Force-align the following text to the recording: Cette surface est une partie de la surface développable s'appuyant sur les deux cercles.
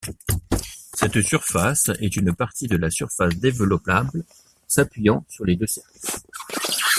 Cette 0.95 1.21
surface 1.21 1.89
est 1.99 2.15
une 2.15 2.33
partie 2.33 2.65
de 2.67 2.75
la 2.75 2.89
surface 2.89 3.35
développable 3.35 4.23
s'appuyant 4.67 5.23
sur 5.29 5.45
les 5.45 5.55
deux 5.55 5.67
cercles. 5.67 5.85